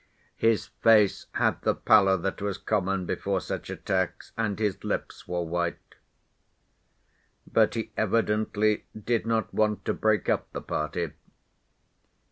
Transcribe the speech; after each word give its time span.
His 0.37 0.65
face 0.81 1.27
had 1.33 1.61
the 1.61 1.75
pallor 1.75 2.17
that 2.17 2.41
was 2.41 2.57
common 2.57 3.05
before 3.05 3.39
such 3.39 3.69
attacks, 3.69 4.31
and 4.35 4.57
his 4.57 4.83
lips 4.83 5.27
were 5.27 5.43
white. 5.43 5.77
But 7.45 7.75
he 7.75 7.91
evidently 7.95 8.85
did 8.99 9.27
not 9.27 9.53
want 9.53 9.85
to 9.85 9.93
break 9.93 10.27
up 10.27 10.51
the 10.53 10.61
party. 10.63 11.11